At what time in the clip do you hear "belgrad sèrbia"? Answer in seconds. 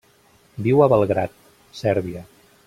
0.93-2.25